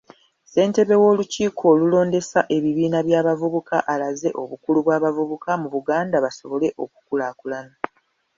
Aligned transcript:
Ssentebe 0.47 0.95
w'olukiiko 1.01 1.63
olulondesa 1.73 2.39
ebibiina 2.55 2.99
by' 3.07 3.17
abavubuka 3.21 3.77
alaze 3.93 4.29
obukulu 4.41 4.77
bw'abavubuka 4.85 5.51
mu 5.61 5.67
Buganda 5.73 6.17
basobole 6.25 6.67
okukulaakulana. 6.83 7.73